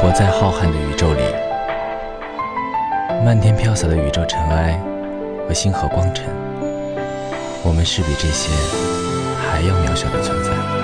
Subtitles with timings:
[0.00, 1.20] 活在浩瀚的宇宙里，
[3.24, 4.80] 漫天飘洒的宇宙尘埃
[5.46, 6.24] 和星河光尘，
[7.64, 8.48] 我们是比这些
[9.42, 10.77] 还要渺小的存在。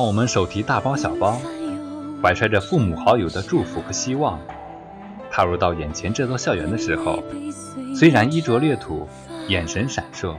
[0.00, 1.38] 当我们手提大包小包，
[2.22, 4.40] 怀揣着父母好友的祝福和希望，
[5.30, 7.22] 踏入到眼前这座校园的时候，
[7.94, 9.06] 虽然衣着略土，
[9.48, 10.36] 眼神闪烁，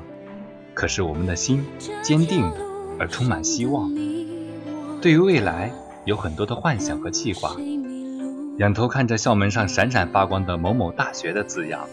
[0.74, 1.64] 可是我们的心
[2.02, 2.52] 坚定
[2.98, 3.94] 而充满希望。
[5.00, 5.72] 对于未来
[6.05, 7.55] 有很多的幻想和计划，
[8.57, 11.88] 仰头看着校门上闪闪发光的某某大学的字样，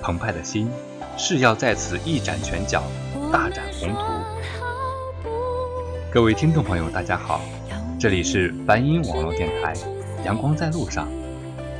[0.00, 0.70] 澎湃的心
[1.18, 2.82] 是要在此一展拳脚，
[3.30, 4.19] 大展宏图。
[6.12, 7.40] 各位听众朋友，大家好，
[7.96, 9.72] 这里是梵音网络电台，
[10.24, 11.06] 阳光在路上，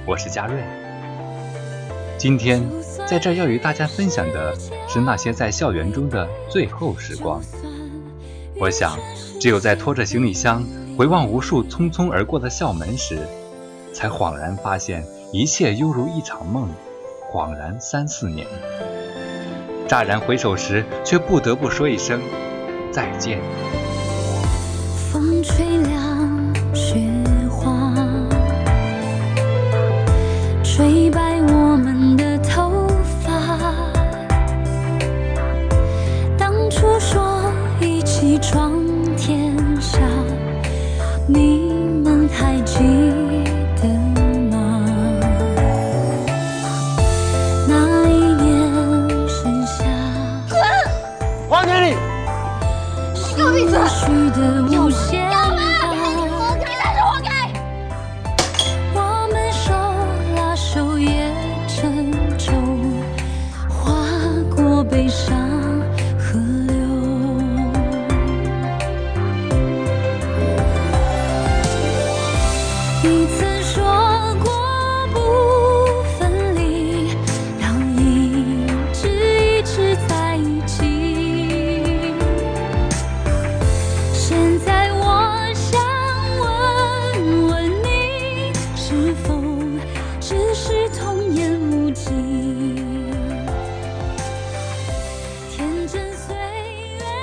[0.06, 0.62] 我是佳瑞。
[2.16, 2.62] 今天
[3.08, 4.54] 在这要与大家分享的
[4.88, 7.42] 是那些在校园中的最后时光。
[8.56, 8.96] 我想，
[9.40, 10.64] 只有在拖着行李箱
[10.96, 13.18] 回望无数匆匆而过的校门时，
[13.92, 16.68] 才恍然发现一切犹如一场梦，
[17.32, 18.46] 恍然三四年。
[19.88, 22.20] 乍然回首时，却不得不说一声
[22.92, 23.40] 再见。
[25.40, 27.00] 风吹凉雪
[27.48, 27.94] 花，
[30.62, 32.86] 吹白我们的头
[33.22, 33.56] 发。
[36.36, 37.29] 当初说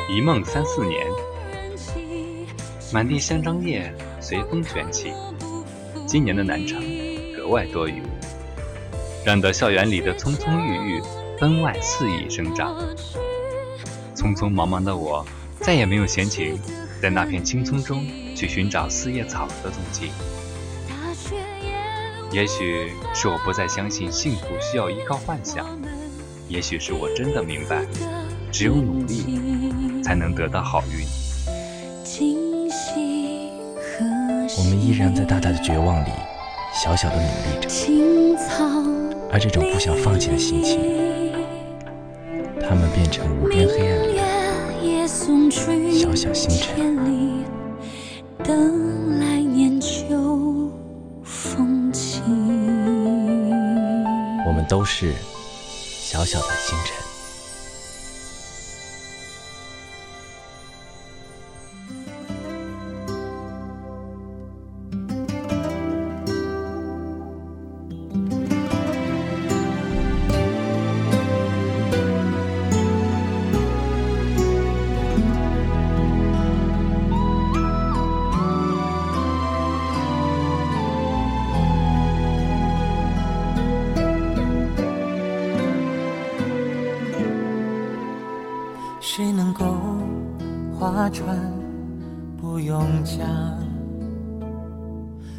[0.09, 1.05] 一梦三四年，
[2.93, 5.11] 满地香樟叶随风卷起。
[6.05, 6.81] 今年的南城
[7.35, 8.01] 格外多雨，
[9.25, 11.01] 让得校园里的葱葱郁郁
[11.37, 12.73] 分外肆意生长。
[14.15, 15.25] 匆匆忙忙的我，
[15.59, 16.57] 再也没有闲情
[17.01, 20.11] 在那片青葱中去寻找四叶草的踪迹。
[22.31, 25.67] 也许是我不再相信幸福需要依靠幻想，
[26.47, 27.85] 也许是我真的明白，
[28.53, 29.36] 只有努力
[30.07, 31.05] 才能得到好运。
[34.57, 36.09] 我们依然在大大的绝望里，
[36.73, 37.67] 小小的努力着。
[39.29, 40.79] 而这种不想放弃的心情，
[42.61, 44.25] 它们变成无边黑暗里的
[45.99, 46.95] 小小星辰。
[48.41, 50.71] 等来年秋
[51.21, 52.21] 风起。
[54.47, 55.13] 我们都是
[55.99, 57.06] 小小的星辰。
[90.97, 91.37] 划船
[92.41, 93.19] 不用桨？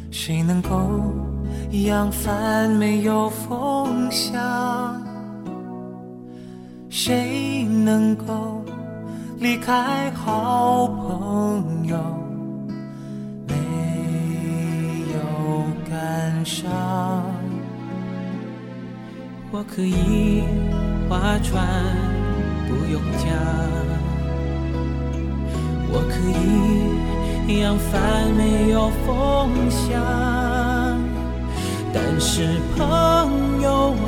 [0.09, 0.79] 谁能够
[1.83, 4.39] 扬帆没有风向？
[6.87, 8.63] 谁能够
[9.37, 11.97] 离开好朋友
[13.45, 13.53] 没
[15.11, 16.71] 有感伤？
[19.51, 20.41] 我可以
[21.09, 21.67] 划船。
[22.69, 23.35] 不用桨，
[25.91, 29.07] 我可以扬帆没有风
[29.69, 29.87] 向。
[31.91, 34.07] 但是朋友啊，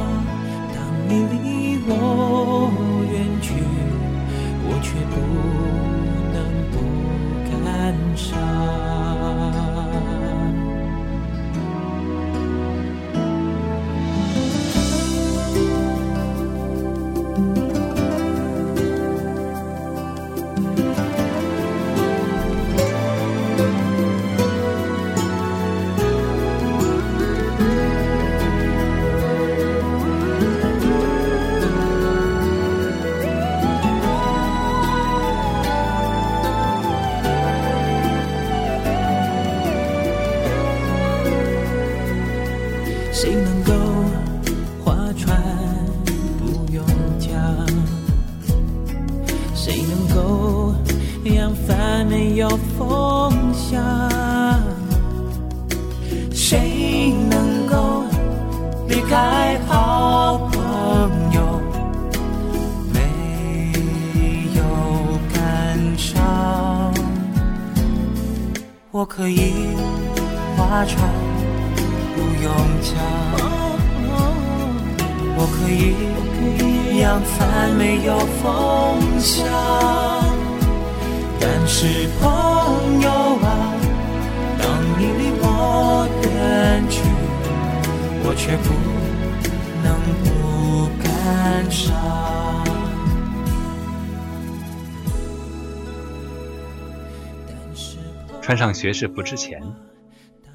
[0.75, 1.91] 当你离我
[3.11, 3.53] 远去，
[4.63, 5.15] 我却不
[6.31, 6.37] 能
[6.71, 6.75] 不
[7.49, 7.59] 感
[8.15, 8.90] 伤。
[51.35, 53.81] 扬帆没有风向
[56.33, 58.03] 谁能够
[58.87, 60.61] 离开好朋
[61.33, 61.61] 友？
[62.93, 62.99] 没
[64.55, 64.61] 有
[65.33, 66.93] 感伤
[68.91, 69.53] 我可以
[70.57, 71.09] 划船
[72.15, 72.51] 不用
[72.81, 72.89] 桨
[75.37, 80.30] 我可以扬帆没有风向。
[81.41, 83.73] 但是朋友啊，
[84.61, 84.63] 当
[84.99, 87.01] 你离我远去，
[88.23, 88.69] 我却不
[89.83, 89.87] 能
[90.23, 91.81] 不感伤。
[98.41, 99.61] 穿上学士服之前，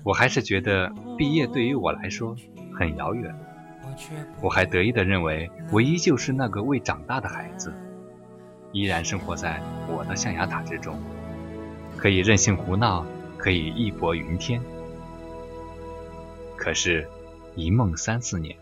[0.04, 2.36] 我还是觉得毕业对于我来说
[2.78, 3.34] 很遥远。
[4.42, 7.72] 我还得意地认为，我依旧是那个未长大的孩子，
[8.76, 9.58] 依然生活在
[9.88, 11.00] 我的象牙塔之中，
[11.96, 13.06] 可以任性胡闹，
[13.38, 14.60] 可以义薄云天。
[16.58, 17.08] 可是，
[17.54, 18.54] 一梦三四年，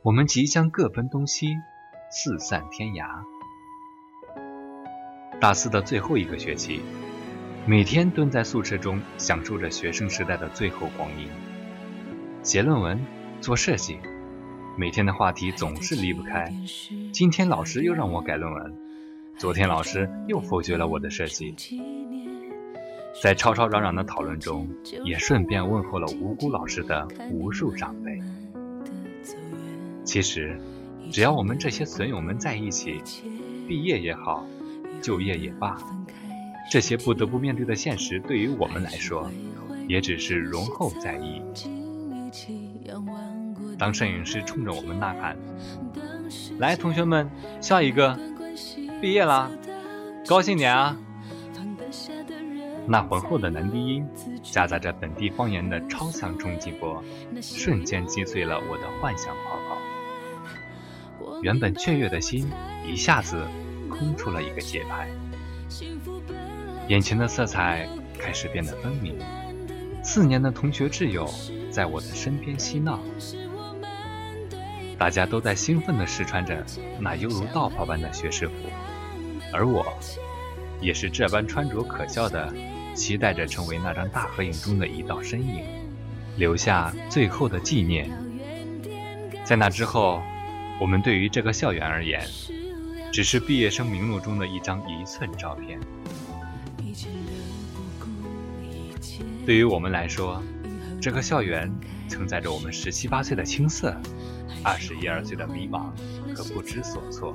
[0.00, 1.54] 我们即将各奔东西，
[2.10, 3.06] 四散天涯。
[5.38, 6.80] 大四的最后一个学期。
[7.66, 11.28] 每天蹲在宿舍中，享受着学生时代的最后光阴。
[12.42, 12.98] 写论文、
[13.42, 13.98] 做设计，
[14.78, 16.50] 每天的话题总是离不开。
[17.12, 18.85] 今天老师又让我改论文，
[19.38, 21.54] 昨天老师又否决了我的设计。
[23.22, 24.66] 在吵吵嚷嚷的讨论中，
[25.04, 28.18] 也顺便问候了无辜老师的无数长辈。
[30.04, 30.58] 其实，
[31.10, 33.02] 只要我们这些损友们在一起，
[33.68, 34.46] 毕业也好，
[35.02, 35.76] 就业也罢。
[36.70, 39.30] 这些不得不面对的现实，对于我们来说，
[39.86, 41.42] 也只是容后再议。
[43.78, 45.36] 当摄影师冲着我们呐喊
[46.58, 47.30] ：“来，同学们，
[47.60, 48.18] 笑一个，
[49.00, 49.50] 毕业啦，
[50.26, 50.96] 高兴点啊！”
[52.88, 54.08] 那浑厚的男低音，
[54.42, 57.02] 夹杂着本地方言的超强冲击波，
[57.42, 59.76] 瞬间击碎了我的幻想泡泡。
[61.42, 62.48] 原本雀跃的心，
[62.86, 63.44] 一下子
[63.90, 65.08] 空出了一个节拍。
[66.88, 67.88] 眼前的色彩
[68.18, 69.18] 开始变得分明，
[70.02, 71.28] 四年的同学挚友
[71.70, 73.00] 在我的身边嬉闹，
[74.96, 76.64] 大家都在兴奋地试穿着
[77.00, 78.54] 那犹如道袍般的学士服，
[79.52, 79.86] 而我，
[80.80, 82.52] 也是这般穿着可笑的，
[82.94, 85.64] 期待着成为那张大合影中的一道身影，
[86.36, 88.10] 留下最后的纪念。
[89.44, 90.20] 在那之后，
[90.80, 92.20] 我们对于这个校园而言，
[93.12, 95.78] 只是毕业生名录中的一张一寸照片。
[99.46, 100.42] 对于我们来说，
[101.00, 101.72] 这个校园
[102.08, 103.96] 承载着我们十七八岁的青涩，
[104.64, 105.90] 二十一二岁的迷茫
[106.34, 107.32] 和不知所措，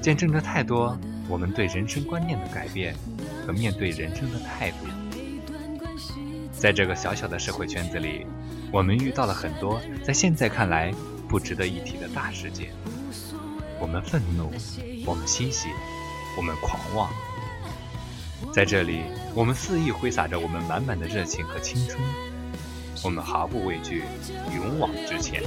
[0.00, 0.96] 见证着太多
[1.28, 2.94] 我们对人生观念的改变
[3.46, 4.76] 和面对人生的态度。
[6.52, 8.26] 在这个小小的社会圈子里，
[8.72, 10.92] 我们遇到了很多在现在看来
[11.28, 12.70] 不值得一提的大事件。
[13.78, 14.50] 我们愤怒，
[15.04, 15.68] 我们欣喜，
[16.36, 17.10] 我们狂妄。
[18.52, 19.02] 在这里，
[19.34, 22.00] 我们肆意挥洒着我们满满的热情和青春，
[23.04, 24.04] 我们毫不畏惧，
[24.54, 25.42] 勇往直前。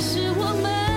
[0.00, 0.87] 是我们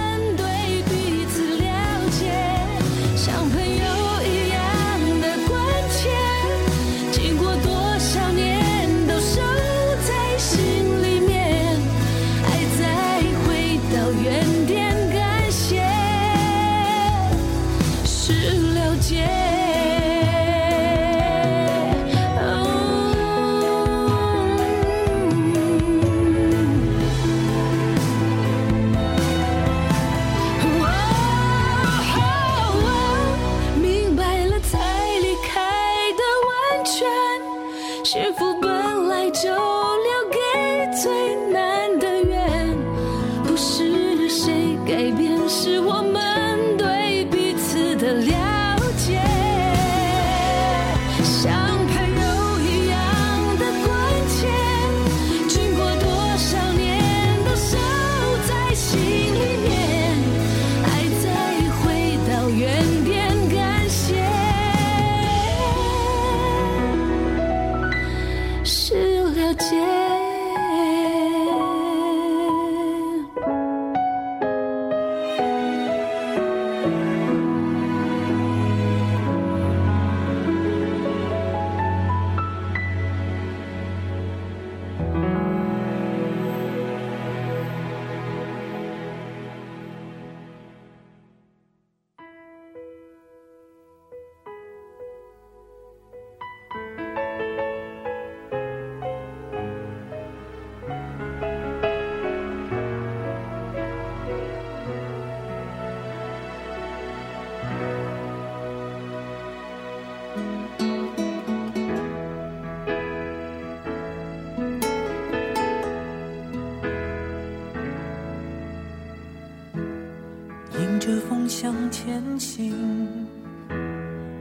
[121.61, 122.73] 向前行。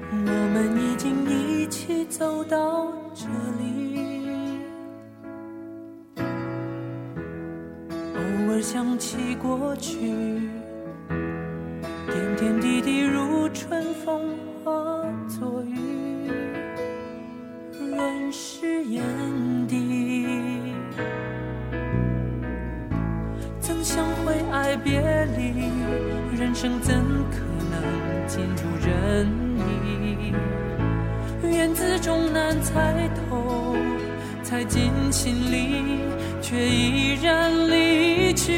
[0.09, 3.27] 我们已经一起走到这
[3.59, 4.59] 里，
[6.17, 6.23] 偶
[8.51, 9.99] 尔想起过去，
[12.07, 14.35] 点点滴滴如春风
[14.65, 14.73] 化
[15.29, 15.77] 作雨，
[17.79, 19.05] 润湿眼
[19.69, 20.73] 底。
[23.61, 25.03] 曾相会爱别，
[26.63, 26.95] 生怎
[27.31, 27.39] 可
[27.71, 29.27] 能尽如人
[29.57, 30.31] 意？
[31.43, 33.75] 缘字终难猜透，
[34.43, 36.03] 猜进心里，
[36.43, 38.53] 却依然离去。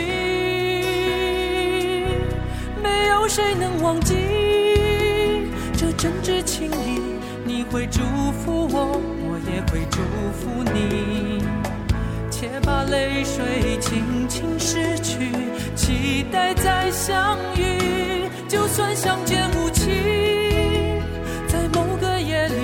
[2.83, 4.17] 没有谁能忘记
[5.73, 7.01] 这真挚情谊，
[7.45, 8.01] 你会祝
[8.33, 10.01] 福我，我也会祝
[10.33, 11.41] 福你。
[12.65, 15.19] 把泪水轻轻拭去，
[15.75, 18.29] 期待再相遇。
[18.49, 19.91] 就算相见无期，
[21.47, 22.55] 在某个夜里，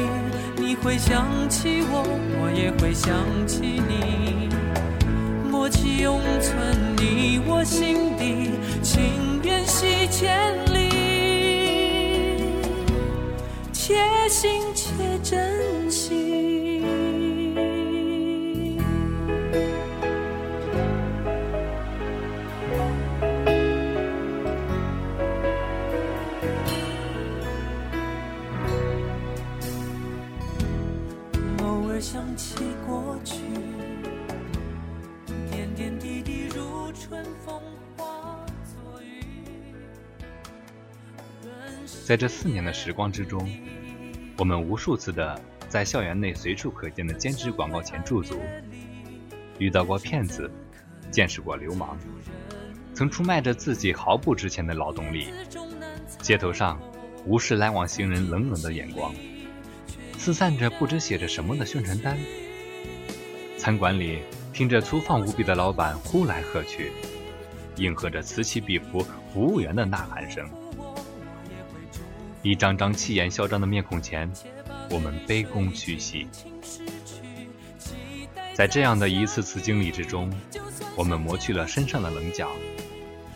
[0.56, 2.04] 你会想起我，
[2.40, 3.14] 我也会想
[3.46, 4.48] 起你。
[5.50, 8.50] 默契永存你我心底，
[8.82, 10.88] 情缘系千里，
[13.72, 13.96] 且
[14.28, 15.38] 行且珍
[42.08, 43.46] 在这四年的时光之中，
[44.38, 45.38] 我们无数次的
[45.68, 48.40] 在校园内随处可见的兼职广告前驻足，
[49.58, 50.50] 遇到过骗子，
[51.10, 51.98] 见识过流氓，
[52.94, 55.26] 曾出卖着自己毫不值钱的劳动力。
[56.22, 56.80] 街头上
[57.26, 59.14] 无视来往行人冷冷的眼光，
[60.16, 62.16] 四散着不知写着什么的宣传单。
[63.58, 64.20] 餐馆里
[64.54, 66.90] 听着粗放无比的老板呼来喝去，
[67.76, 69.00] 应和着此起彼伏
[69.30, 70.48] 服务员的呐喊声。
[72.42, 74.30] 一张张气焰嚣张的面孔前，
[74.90, 76.26] 我们卑躬屈膝。
[78.54, 80.32] 在这样的一次次经历之中，
[80.96, 82.50] 我们磨去了身上的棱角，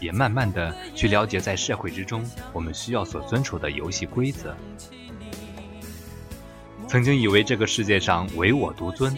[0.00, 4.56] 也慢慢的去了解在社会之中我们需要所遵守的游戏规则。
[6.88, 9.16] 曾经以为这个世界上唯我独尊，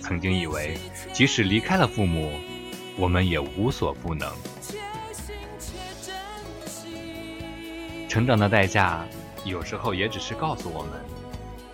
[0.00, 0.76] 曾经以为
[1.12, 2.32] 即使离开了父母，
[2.96, 4.30] 我们也无所不能。
[8.14, 9.04] 成长的代价，
[9.44, 10.92] 有时候也只是告诉我们，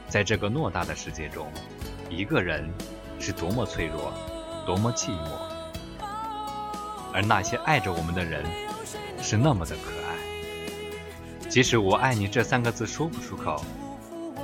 [0.09, 1.47] 在这个偌大的世界中，
[2.09, 2.67] 一个人
[3.19, 4.11] 是多么脆弱，
[4.65, 5.37] 多么寂寞，
[7.13, 8.43] 而那些爱着我们的人，
[9.21, 11.51] 是那么的可爱。
[11.51, 13.63] 即使“我爱你”这三个字说不出口，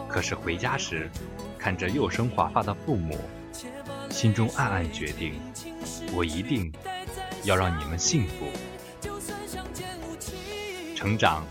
[0.07, 1.11] 可是回家时，
[1.59, 3.19] 看着幼生华发的父母，
[4.11, 5.33] 心中暗暗决定，
[6.13, 6.71] 我一定
[7.45, 8.45] 要让你们幸福。
[10.95, 11.43] 成长。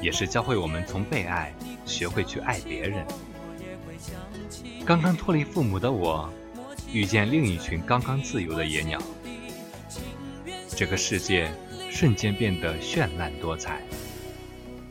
[0.00, 3.04] 也是教会我们从被爱学会去爱别人。
[4.84, 6.28] 刚刚脱离父母的我，
[6.92, 9.00] 遇见另一群刚刚自由的野鸟，
[10.68, 11.50] 这个世界
[11.90, 13.80] 瞬间变得绚烂多彩。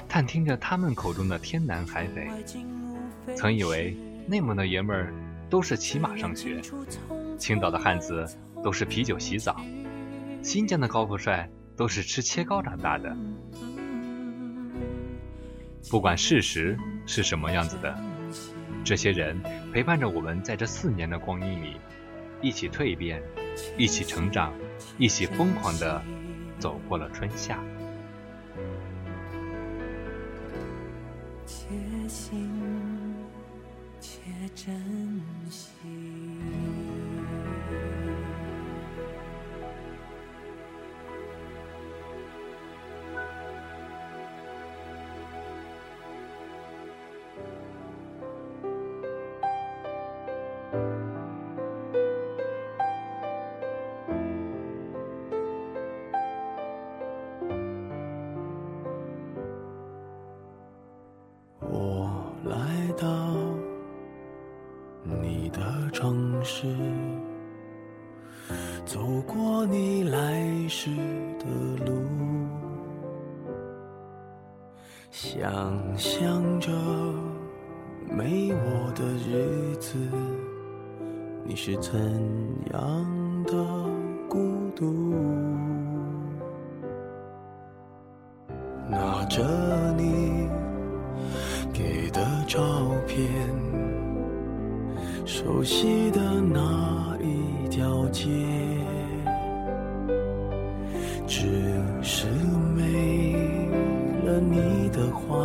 [0.08, 2.28] 探听着他们口中的天南海北，
[3.36, 3.96] 曾以为
[4.28, 5.14] 内蒙的爷们儿
[5.50, 6.62] 都是骑马上学，
[7.38, 8.26] 青岛的汉子
[8.64, 9.62] 都是啤酒洗澡，
[10.42, 13.16] 新疆的高富帅都是吃切糕长大的。
[15.90, 17.96] 不管事实是什么样子的，
[18.84, 19.40] 这些人
[19.72, 21.78] 陪伴着我们，在这四年的光阴里，
[22.42, 23.22] 一起蜕变，
[23.78, 24.52] 一起成长，
[24.98, 26.04] 一起疯狂的
[26.60, 27.60] 走过了春夏。
[31.46, 31.68] 且
[32.08, 32.50] 行
[34.02, 34.20] 且
[34.56, 34.76] 珍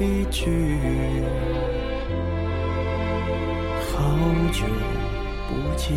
[0.00, 0.46] 一句，
[3.92, 4.02] 好
[4.50, 4.64] 久。
[5.46, 5.94] 不见。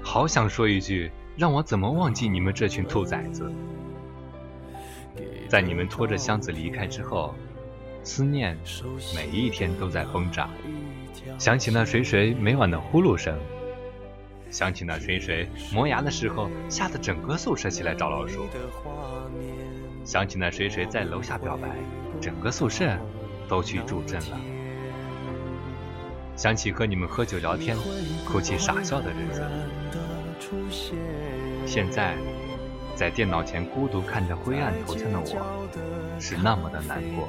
[0.00, 3.50] 好想说一句，让我怎么忘记你们这群兔崽子！
[5.48, 7.34] 在你们拖着箱子离开之后，
[8.04, 8.56] 思念
[9.14, 10.50] 每一天都在疯长，
[11.38, 13.36] 想起那谁谁每晚的呼噜声。
[14.50, 18.46] 想起那谁谁磨牙的时候，吓得整个宿舍起来找老鼠。
[20.04, 21.68] 想起那谁谁在楼下表白，
[22.20, 22.94] 整个宿舍
[23.48, 24.38] 都去助阵了。
[26.36, 27.76] 想起和你们喝酒聊天、
[28.28, 29.42] 哭泣傻笑的日子。
[31.64, 32.16] 现在，
[32.94, 37.28] 在电脑前孤独看着灰暗头像的我，是那么的难过。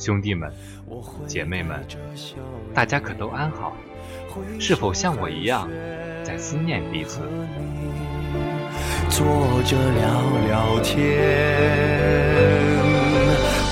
[0.00, 0.50] 兄弟们、
[1.26, 1.78] 姐妹们，
[2.72, 3.76] 大家可都安好？
[4.58, 5.68] 是否像我一样
[6.24, 7.20] 在思念彼此？
[9.10, 9.26] 坐
[9.66, 11.04] 着聊聊天，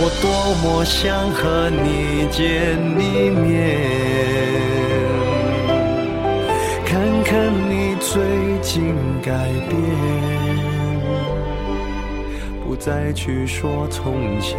[0.00, 3.80] 我多么想和你见一面，
[6.84, 8.20] 看看你最
[8.60, 9.32] 近改
[9.70, 9.80] 变，
[12.66, 14.58] 不再去说从前，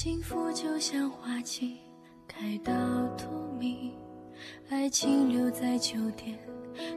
[0.00, 1.78] 幸福就像花季，
[2.28, 2.72] 开到
[3.16, 3.26] 荼
[3.58, 3.90] 蘼，
[4.70, 6.38] 爱情留在酒店，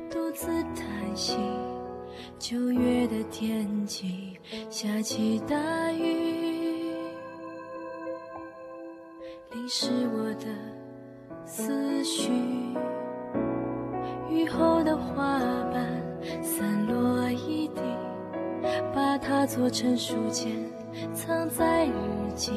[0.07, 0.85] 独自叹
[1.15, 1.35] 息。
[2.37, 4.37] 九月的天气，
[4.69, 6.93] 下起大雨，
[9.51, 10.45] 淋湿我的
[11.43, 12.31] 思绪。
[14.29, 15.39] 雨后的花
[15.73, 17.81] 瓣散落一地，
[18.93, 20.55] 把它做成书签，
[21.23, 21.91] 藏在日
[22.35, 22.51] 记。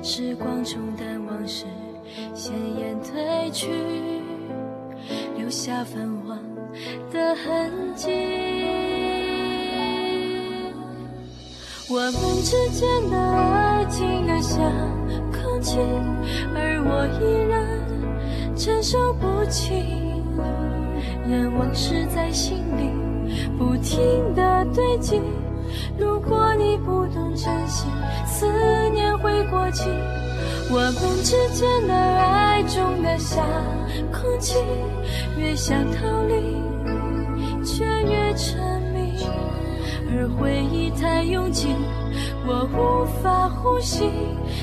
[0.00, 1.64] 时光冲淡往事，
[2.32, 3.68] 鲜艳褪去，
[5.36, 6.38] 留下泛黄
[7.10, 8.08] 的痕迹。
[11.88, 14.60] 我们之间的爱竟然像
[15.32, 15.78] 空气，
[16.54, 19.72] 而我依然承受不起，
[21.28, 22.90] 让往事在心里
[23.58, 23.98] 不停
[24.36, 25.20] 的堆积。
[25.98, 27.86] 如果你不懂珍惜，
[28.26, 28.46] 思
[28.90, 29.90] 念会过期。
[30.68, 33.44] 我们之间的爱重得像
[34.12, 34.58] 空气，
[35.38, 36.56] 越想逃离，
[37.64, 38.58] 却越沉
[38.92, 39.24] 迷。
[40.10, 41.68] 而回忆太拥挤，
[42.46, 44.10] 我无法呼吸，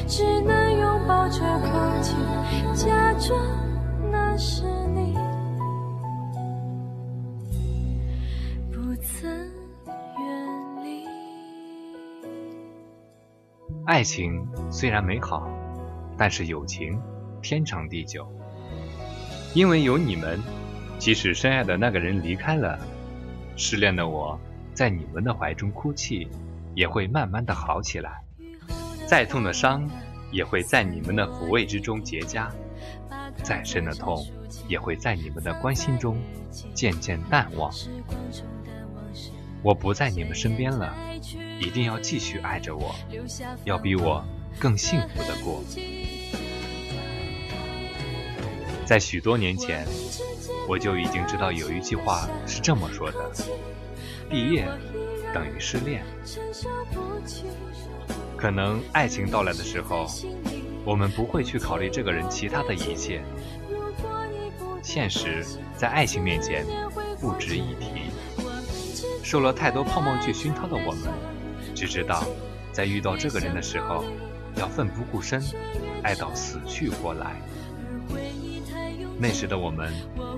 [0.08, 1.72] 只能拥抱着空
[2.02, 2.16] 气，
[2.74, 3.40] 假装
[4.12, 4.64] 那是
[13.86, 15.46] 爱情虽然美好，
[16.18, 16.98] 但是友情
[17.42, 18.26] 天长地久。
[19.54, 20.40] 因为有你们，
[20.98, 22.80] 即使深爱的那个人离开了，
[23.58, 24.40] 失恋的我，
[24.74, 26.30] 在你们的怀中哭泣，
[26.74, 28.24] 也会慢慢的好起来。
[29.06, 29.86] 再痛的伤，
[30.32, 32.48] 也会在你们的抚慰之中结痂；
[33.44, 34.26] 再深的痛，
[34.70, 36.18] 也会在你们的关心中
[36.74, 37.70] 渐渐淡忘。
[39.64, 40.94] 我不在你们身边了，
[41.58, 42.94] 一定要继续爱着我，
[43.64, 44.22] 要比我
[44.60, 45.64] 更幸福的过。
[48.86, 49.88] 在许多年前，
[50.68, 53.32] 我就已经知道有一句话是这么说的：
[54.30, 54.68] 毕业
[55.34, 56.04] 等于失恋。
[58.36, 60.06] 可能爱情到来的时候，
[60.84, 63.24] 我们不会去考虑这个人其他的一切。
[64.82, 65.46] 现实
[65.78, 66.66] 在爱情面前
[67.22, 68.03] 不值一提。
[69.24, 71.12] 受了太多泡沫剧熏陶的我们，
[71.74, 72.24] 只知道
[72.74, 74.04] 在遇到这个人的时候，
[74.58, 75.42] 要奋不顾身，
[76.04, 77.42] 爱到死去活来。
[79.18, 79.94] 那时的我们，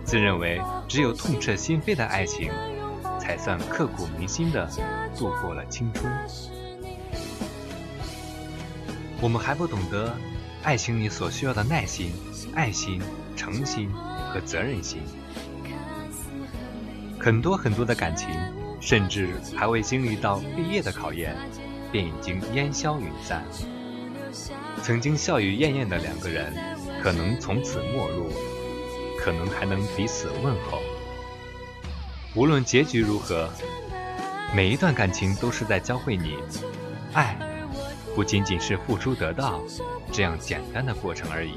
[0.06, 2.52] 自认为只有痛彻心扉的爱情，
[3.20, 4.70] 才算刻骨铭心的
[5.18, 6.14] 度过了青春。
[9.20, 10.16] 我们还不懂得，
[10.62, 12.12] 爱情里所需要的耐心、
[12.54, 13.02] 爱心、
[13.36, 13.90] 诚心
[14.32, 15.02] 和责任心。
[17.20, 18.30] 很多很多的感情，
[18.80, 21.36] 甚至还未经历到毕业的考验，
[21.92, 23.44] 便已经烟消云散。
[24.84, 26.54] 曾经笑语晏晏的两个人，
[27.02, 28.32] 可能从此陌路。
[29.18, 30.80] 可能还能彼此问候。
[32.36, 33.50] 无论结局如何，
[34.54, 36.38] 每一段感情都是在教会你，
[37.12, 37.36] 爱
[38.14, 39.64] 不仅仅是付出得到
[40.12, 41.54] 这样简单的过程而已。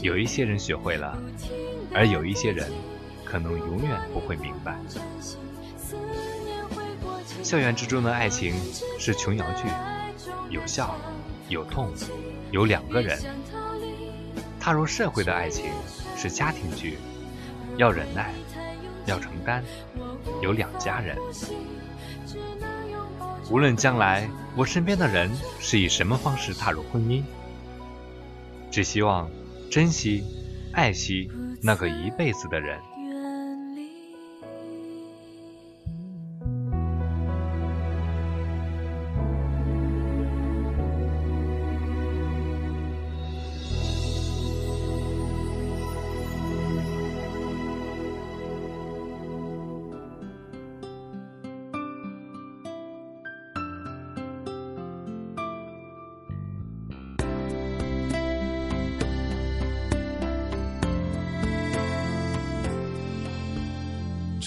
[0.00, 1.20] 有一些人学会了，
[1.92, 2.70] 而有一些人
[3.30, 4.76] 可能永远不会明白。
[7.44, 8.54] 校园之中的爱情
[8.98, 9.68] 是琼瑶剧，
[10.50, 10.96] 有笑，
[11.48, 11.92] 有痛，
[12.50, 13.18] 有两个人。
[14.58, 15.66] 踏入社会的爱情
[16.16, 16.98] 是家庭剧，
[17.76, 18.34] 要忍耐，
[19.06, 19.62] 要承担，
[20.42, 21.16] 有两家人。
[23.48, 27.22] 无论将来我身边的人是以什么方式踏入婚姻，
[28.72, 29.30] 只希望
[29.70, 30.24] 珍惜、
[30.72, 31.30] 爱惜
[31.62, 32.78] 那个一辈子的人。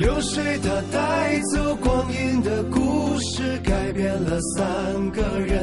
[0.00, 5.62] 流水它带走光阴的故事，改变了三个人。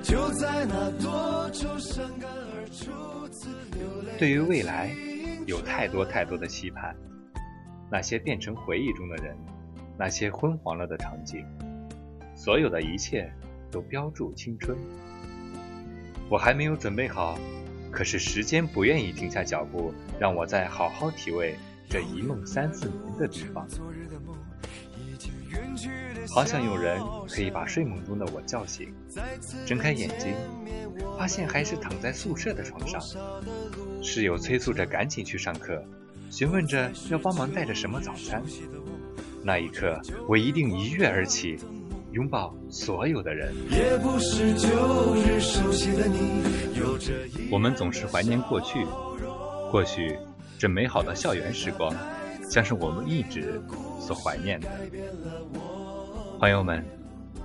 [0.00, 4.16] 就在那多愁善感而初次流泪。
[4.16, 4.94] 对于未来，
[5.48, 6.94] 有太多太多的期盼。
[7.90, 9.36] 那些变成回忆中的人，
[9.98, 11.44] 那些昏黄了的场景，
[12.36, 13.28] 所有的一切
[13.72, 14.78] 都标注青春。
[16.28, 17.36] 我还没有准备好，
[17.90, 21.56] 可是时间不愿意停下脚步，让我再好好体味
[21.88, 23.66] 这一梦三四年的地方。
[26.34, 28.92] 好想有人可以把睡梦中的我叫醒，
[29.64, 30.34] 睁开眼睛，
[31.18, 33.00] 发现还是躺在宿舍的床上。
[34.02, 35.82] 室友催促着赶紧去上课，
[36.30, 38.42] 询问着要帮忙带着什么早餐。
[39.42, 39.98] 那一刻，
[40.28, 41.56] 我一定一跃而起，
[42.12, 43.54] 拥抱所有的人。
[47.50, 48.84] 我们总是怀念过去，
[49.70, 50.18] 或许
[50.58, 51.94] 这美好的校园时光，
[52.50, 53.62] 将是我们一直
[54.00, 54.68] 所怀念的。
[56.40, 56.84] 朋友们，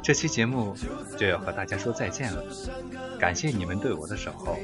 [0.01, 0.75] 这期节目
[1.15, 2.43] 就要和大家说再见了，
[3.19, 4.57] 感谢你们对我的守候，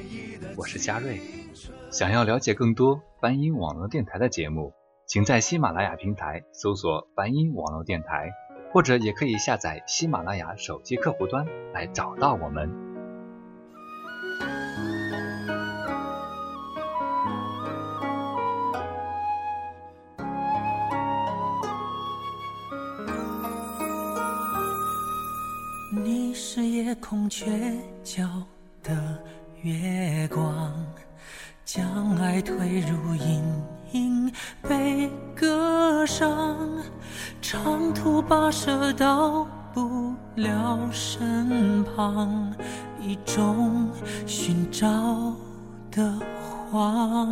[0.57, 1.21] 我是嘉瑞。
[1.91, 4.73] 想要了解更多梵音网络电台的节目，
[5.05, 8.31] 请在喜马拉雅平台搜索梵音网络电台，
[8.73, 12.88] 或者也可以下载喜马拉雅手机客户端来找到我们。
[26.89, 27.45] 夜空缺
[28.03, 28.23] 角
[28.81, 28.91] 的
[29.61, 30.73] 月光，
[31.63, 33.43] 将爱推入阴
[33.91, 34.33] 影
[34.67, 36.57] 被割伤，
[37.43, 42.51] 长途跋涉到不了身旁，
[42.99, 43.87] 一种
[44.25, 44.87] 寻找
[45.91, 46.11] 的
[46.71, 47.29] 慌。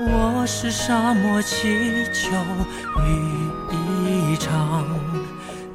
[0.00, 2.32] 我是沙漠祈求
[3.06, 5.15] 雨一场。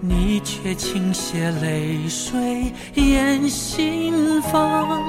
[0.03, 4.99] 你却倾泻泪水掩心房，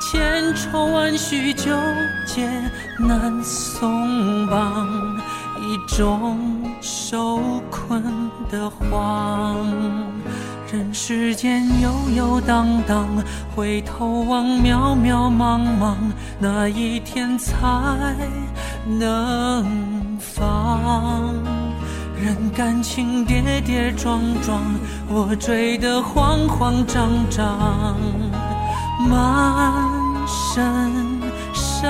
[0.00, 1.70] 千愁万绪纠
[2.26, 2.44] 结
[2.98, 4.88] 难松绑，
[5.60, 6.36] 一种
[6.80, 8.02] 受困
[8.50, 9.64] 的慌。
[10.72, 13.06] 人世间悠悠荡荡，
[13.54, 15.94] 回头望渺渺茫茫，
[16.40, 17.56] 哪一天才
[18.98, 21.32] 能放？
[22.26, 24.60] 任感情跌跌撞撞，
[25.08, 27.96] 我追得慌慌张张，
[29.08, 29.72] 满
[30.26, 31.22] 身
[31.54, 31.86] 伤。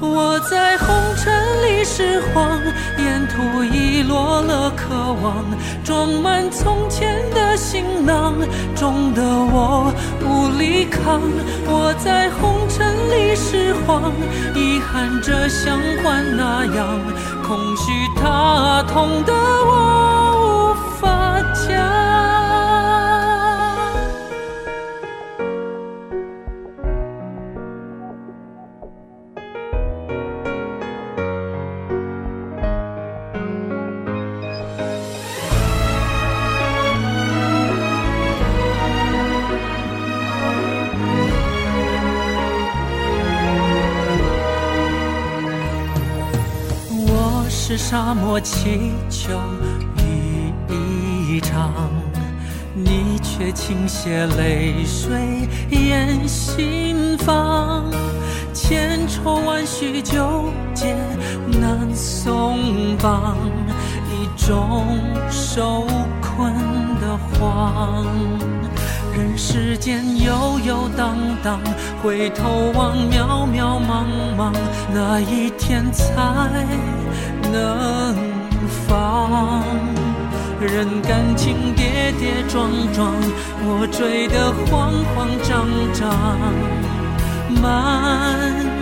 [0.00, 1.34] 我在红尘
[1.66, 2.58] 里拾荒，
[2.96, 5.44] 沿途遗落了渴望，
[5.84, 8.32] 装满从前的行囊，
[8.74, 9.92] 重得我
[10.24, 11.20] 无力扛。
[11.66, 14.10] 我在红尘里拾荒，
[14.54, 16.98] 遗憾着像幻那样，
[17.46, 22.13] 空虚它痛得我无法讲。
[47.76, 49.32] 沙漠祈求
[49.98, 51.90] 雨一场，
[52.74, 57.90] 你却倾泻泪水掩心房，
[58.52, 60.94] 千愁万绪纠结
[61.60, 63.36] 难松绑，
[64.10, 64.86] 一种
[65.28, 65.86] 受
[66.22, 66.52] 困
[67.00, 68.06] 的慌。
[69.16, 71.60] 人世间悠悠荡荡，
[72.02, 74.04] 回头望渺渺茫
[74.36, 74.52] 茫，
[74.92, 76.14] 哪一天才？
[77.54, 78.16] 能
[78.88, 79.62] 放
[80.60, 83.14] 任感情跌跌撞撞，
[83.62, 86.02] 我追得慌慌张张，
[87.62, 87.62] 满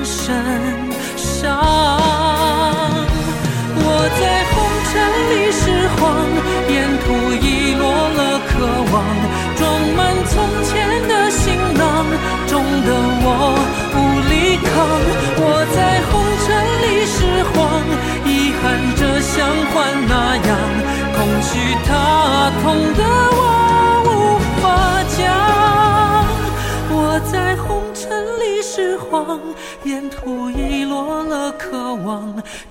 [0.02, 0.34] 身
[1.16, 1.60] 伤。
[3.76, 3.86] 我
[4.18, 4.56] 在红
[4.88, 4.92] 尘
[5.28, 5.60] 里拾
[5.98, 6.00] 荒，
[6.72, 7.06] 沿途
[7.44, 7.84] 遗落
[8.16, 8.50] 了渴
[8.90, 8.94] 望，
[9.58, 9.60] 装
[9.96, 10.32] 满从
[10.64, 10.72] 前
[11.08, 12.01] 的行囊，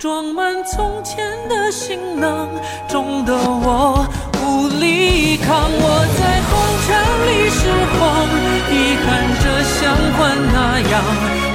[0.01, 2.49] 装满从前的行囊，
[2.89, 4.03] 重得我
[4.41, 5.69] 无力抗。
[5.71, 6.51] 我在红
[6.87, 6.89] 尘
[7.27, 8.25] 里拾荒，
[8.71, 9.05] 遗憾
[9.43, 10.19] 着像幻
[10.51, 10.57] 那
[10.89, 10.93] 样，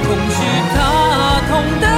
[0.07, 0.37] 空虚
[0.77, 0.79] 打
[1.49, 1.96] 痛的。